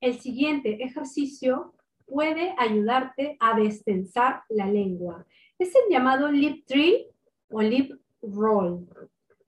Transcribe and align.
El 0.00 0.20
siguiente 0.20 0.82
ejercicio 0.82 1.74
puede 2.06 2.54
ayudarte 2.56 3.36
a 3.40 3.58
destensar 3.58 4.42
la 4.48 4.66
lengua. 4.66 5.26
Es 5.58 5.74
el 5.74 5.90
llamado 5.90 6.30
lip 6.30 6.64
trill 6.66 7.06
o 7.50 7.60
lip 7.60 7.92
roll. 8.22 8.86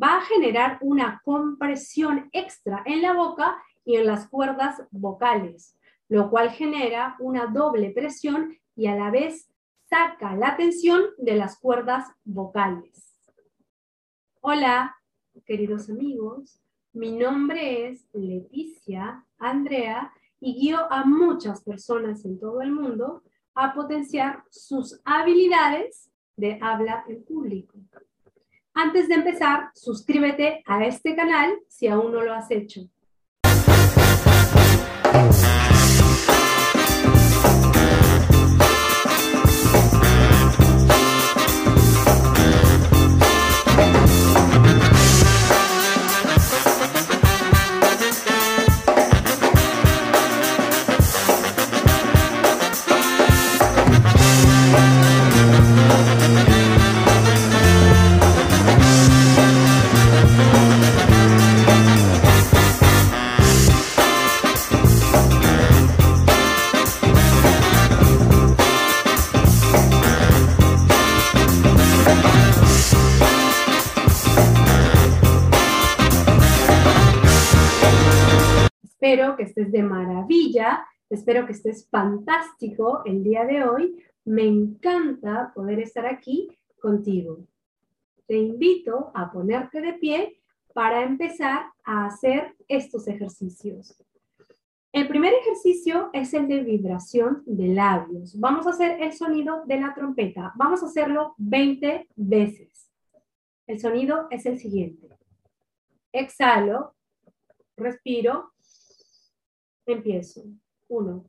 Va 0.00 0.18
a 0.18 0.22
generar 0.22 0.78
una 0.82 1.22
compresión 1.24 2.28
extra 2.32 2.82
en 2.84 3.00
la 3.00 3.14
boca 3.14 3.56
y 3.86 3.96
en 3.96 4.06
las 4.06 4.28
cuerdas 4.28 4.82
vocales, 4.90 5.78
lo 6.08 6.28
cual 6.28 6.50
genera 6.50 7.16
una 7.20 7.46
doble 7.46 7.90
presión 7.90 8.54
y 8.76 8.86
a 8.86 8.96
la 8.96 9.10
vez 9.10 9.48
saca 9.88 10.36
la 10.36 10.56
tensión 10.56 11.04
de 11.16 11.36
las 11.36 11.58
cuerdas 11.58 12.06
vocales. 12.24 13.14
Hola, 14.40 14.94
queridos 15.46 15.88
amigos. 15.88 16.60
Mi 16.92 17.12
nombre 17.12 17.88
es 17.88 18.06
Leticia 18.12 19.24
Andrea 19.38 20.12
y 20.44 20.54
guío 20.56 20.92
a 20.92 21.04
muchas 21.04 21.62
personas 21.62 22.22
en 22.26 22.38
todo 22.38 22.60
el 22.60 22.70
mundo 22.70 23.22
a 23.54 23.72
potenciar 23.72 24.44
sus 24.50 25.00
habilidades 25.02 26.10
de 26.36 26.58
habla 26.60 27.02
en 27.08 27.24
público. 27.24 27.78
Antes 28.74 29.08
de 29.08 29.14
empezar, 29.14 29.70
suscríbete 29.74 30.62
a 30.66 30.84
este 30.84 31.16
canal 31.16 31.58
si 31.66 31.86
aún 31.86 32.12
no 32.12 32.22
lo 32.22 32.34
has 32.34 32.50
hecho. 32.50 32.82
Espero 79.14 79.36
que 79.36 79.44
estés 79.44 79.70
de 79.70 79.82
maravilla, 79.84 80.84
espero 81.08 81.46
que 81.46 81.52
estés 81.52 81.88
fantástico 81.88 83.02
el 83.04 83.22
día 83.22 83.44
de 83.44 83.62
hoy. 83.62 84.04
Me 84.24 84.42
encanta 84.42 85.52
poder 85.54 85.78
estar 85.78 86.04
aquí 86.04 86.48
contigo. 86.80 87.38
Te 88.26 88.34
invito 88.34 89.12
a 89.14 89.30
ponerte 89.30 89.80
de 89.80 89.92
pie 89.92 90.40
para 90.72 91.04
empezar 91.04 91.66
a 91.84 92.06
hacer 92.06 92.56
estos 92.66 93.06
ejercicios. 93.06 93.96
El 94.90 95.06
primer 95.06 95.32
ejercicio 95.34 96.10
es 96.12 96.34
el 96.34 96.48
de 96.48 96.64
vibración 96.64 97.44
de 97.46 97.68
labios. 97.68 98.40
Vamos 98.40 98.66
a 98.66 98.70
hacer 98.70 99.00
el 99.00 99.12
sonido 99.12 99.62
de 99.64 99.80
la 99.80 99.94
trompeta. 99.94 100.52
Vamos 100.56 100.82
a 100.82 100.86
hacerlo 100.86 101.36
20 101.36 102.08
veces. 102.16 102.90
El 103.68 103.78
sonido 103.78 104.26
es 104.30 104.44
el 104.44 104.58
siguiente. 104.58 105.06
Exhalo, 106.10 106.96
respiro, 107.76 108.53
Empiezo. 109.86 110.44
Uno. 110.88 111.24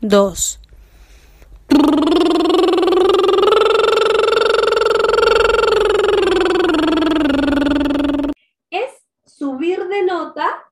Dos. 0.00 0.60
Es 8.70 9.06
subir 9.24 9.86
de 9.88 10.02
nota 10.04 10.70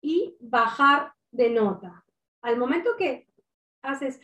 y 0.00 0.34
bajar 0.40 1.12
de 1.30 1.50
nota. 1.50 2.04
Al 2.40 2.56
momento 2.56 2.96
que 2.96 3.28
haces 3.82 4.18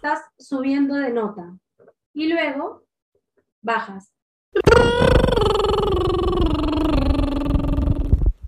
estás 0.00 0.24
subiendo 0.38 0.94
de 0.94 1.12
nota 1.12 1.58
y 2.14 2.32
luego 2.32 2.84
bajas. 3.62 4.12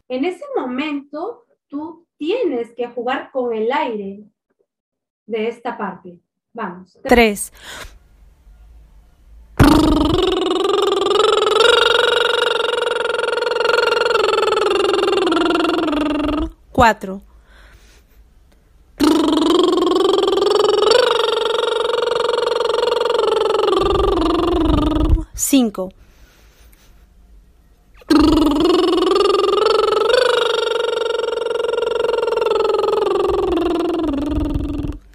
En 0.09 0.25
ese 0.25 0.45
momento, 0.57 1.47
tú 1.69 2.07
tienes 2.19 2.73
que 2.77 2.87
jugar 2.89 3.31
con 3.33 3.55
el 3.55 3.73
aire 3.73 4.25
de 5.27 5.49
esta 5.49 5.79
parte. 5.79 6.21
Vamos. 6.53 6.99
Tres. 7.05 7.53
Cuatro. 16.71 17.23
Cinco. 25.43 25.91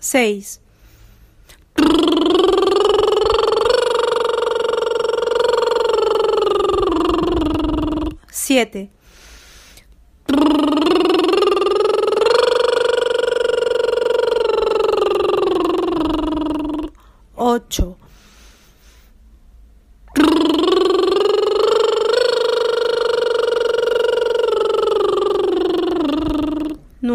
Seis. 0.01 0.59
Siete. 8.29 8.89
Ocho. 17.37 18.06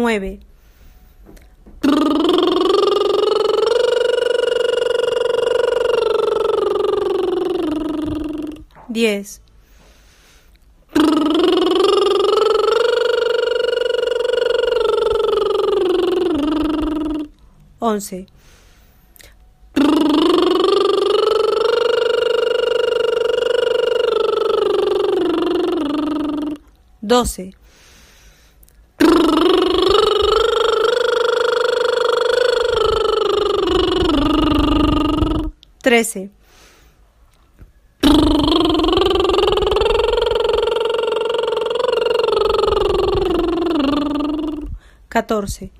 Nueve. 0.03 0.41
Diez. 8.89 9.39
Once. 17.79 18.25
Doce. 27.01 27.62
Trece. 35.83 36.31
Catorce. 45.09 45.71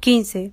Quince. 0.00 0.52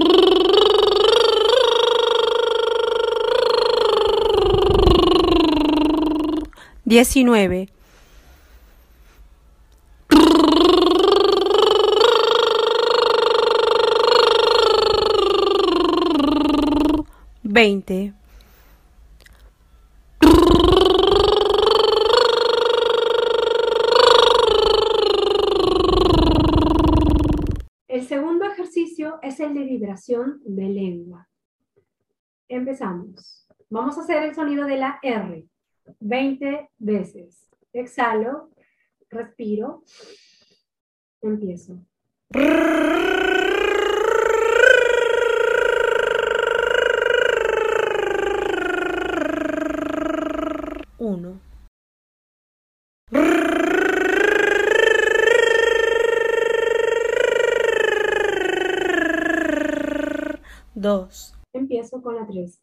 19. 6.91 7.69
Veinte. 17.43 18.13
El 27.87 28.05
segundo 28.05 28.43
ejercicio 28.43 29.17
es 29.21 29.39
el 29.39 29.53
de 29.53 29.63
vibración 29.63 30.41
de 30.43 30.67
lengua. 30.67 31.29
Empezamos. 32.49 33.47
Vamos 33.69 33.97
a 33.97 34.01
hacer 34.01 34.23
el 34.23 34.35
sonido 34.35 34.65
de 34.65 34.75
la 34.75 34.99
R. 35.01 35.50
20 36.01 36.69
veces. 36.79 37.47
Exhalo, 37.71 38.49
respiro, 39.09 39.83
empiezo. 41.21 41.79
Dos. 60.73 61.35
Empiezo 61.53 62.01
con 62.01 62.15
la 62.15 62.25
tres. 62.25 62.59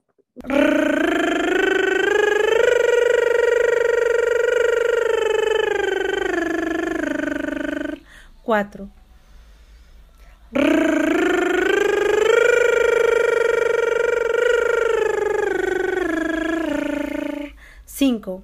4. 8.49 8.89
Cinco. 17.85 18.43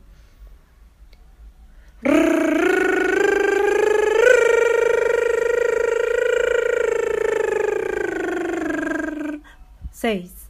Seis. 9.90 10.43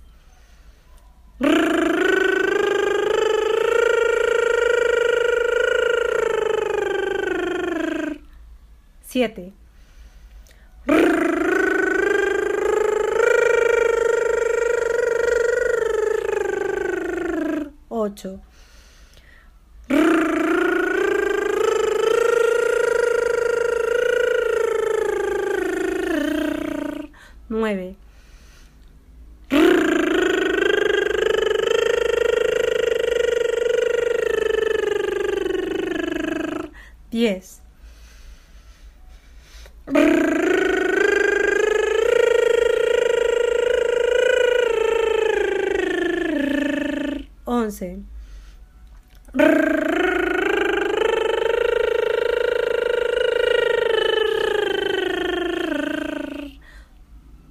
Siete. 9.15 9.53
Ocho. 17.89 18.41
Nueve. 27.49 27.95
Diez. 37.13 37.64
Once. 47.65 48.05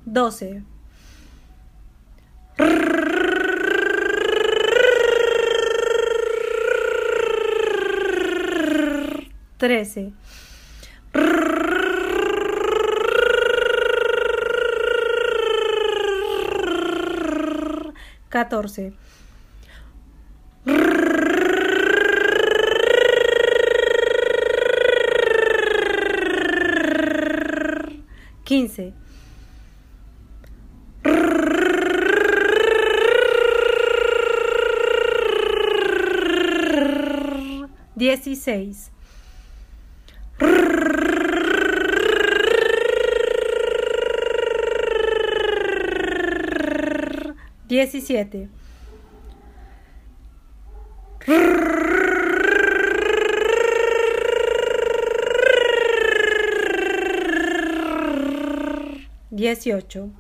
Doce. 0.06 0.64
Trece. 9.58 10.14
Catorce. 18.34 18.92
Quince. 28.44 28.94
Dieciséis. 37.96 38.92
Diecisiete. 47.74 48.50
Dieciocho. 59.32 60.12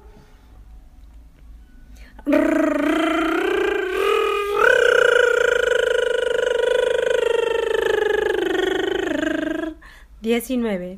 Diecinueve. 10.21 10.97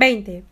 Veinte. 0.00 0.44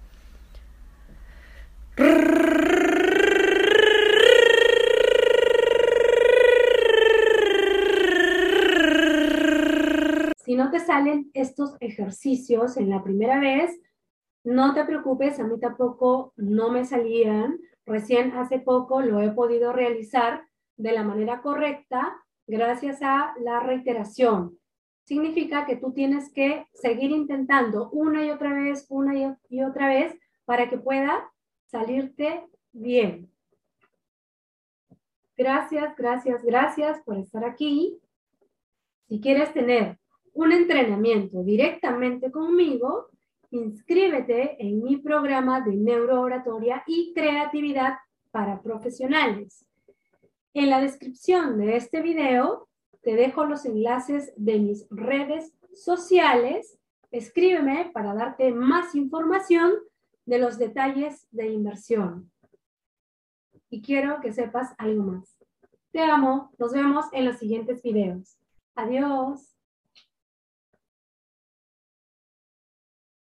Si 10.36 10.54
no 10.54 10.70
te 10.70 10.80
salen 10.80 11.30
estos 11.32 11.78
ejercicios 11.80 12.76
en 12.76 12.90
la 12.90 13.02
primera 13.02 13.40
vez, 13.40 13.80
no 14.44 14.74
te 14.74 14.84
preocupes, 14.84 15.40
a 15.40 15.44
mí 15.44 15.58
tampoco 15.58 16.34
no 16.36 16.70
me 16.70 16.84
salían. 16.84 17.58
Recién 17.86 18.32
hace 18.32 18.58
poco 18.58 19.00
lo 19.00 19.22
he 19.22 19.30
podido 19.30 19.72
realizar 19.72 20.42
de 20.76 20.92
la 20.92 21.04
manera 21.04 21.40
correcta 21.40 22.22
gracias 22.46 22.98
a 23.00 23.32
la 23.40 23.60
reiteración. 23.60 24.58
Significa 25.08 25.64
que 25.64 25.76
tú 25.76 25.92
tienes 25.92 26.30
que 26.34 26.66
seguir 26.74 27.10
intentando 27.12 27.88
una 27.92 28.26
y 28.26 28.30
otra 28.30 28.52
vez, 28.52 28.84
una 28.90 29.36
y, 29.48 29.62
otra 29.62 29.88
vez, 29.88 30.14
para 30.44 30.68
que 30.68 30.76
pueda 30.76 31.32
salirte 31.64 32.46
bien. 32.72 33.32
Gracias, 35.34 35.96
gracias, 35.96 36.44
gracias 36.44 37.00
por 37.06 37.16
estar 37.16 37.42
aquí. 37.42 37.98
Si 39.08 39.18
quieres 39.18 39.50
tener 39.54 39.98
un 40.34 40.52
entrenamiento 40.52 41.42
directamente 41.42 42.30
conmigo, 42.30 43.06
inscríbete 43.50 44.62
en 44.62 44.84
mi 44.84 44.98
programa 44.98 45.62
de 45.62 45.74
neurooratoria 45.74 46.84
y 46.86 47.14
creatividad 47.14 47.94
para 48.30 48.60
profesionales. 48.60 49.64
En 50.52 50.68
la 50.68 50.82
descripción 50.82 51.58
de 51.58 51.76
este 51.76 52.02
video 52.02 52.67
te 53.08 53.16
dejo 53.16 53.46
los 53.46 53.64
enlaces 53.64 54.34
de 54.36 54.58
mis 54.58 54.86
redes 54.90 55.54
sociales. 55.72 56.78
Escríbeme 57.10 57.90
para 57.94 58.12
darte 58.12 58.52
más 58.52 58.94
información 58.94 59.72
de 60.26 60.38
los 60.38 60.58
detalles 60.58 61.26
de 61.30 61.48
inversión. 61.48 62.30
Y 63.70 63.80
quiero 63.80 64.20
que 64.20 64.34
sepas 64.34 64.74
algo 64.76 65.04
más. 65.04 65.38
Te 65.90 66.02
amo. 66.02 66.52
Nos 66.58 66.74
vemos 66.74 67.06
en 67.12 67.24
los 67.24 67.38
siguientes 67.38 67.82
videos. 67.82 68.36
Adiós. 68.74 69.57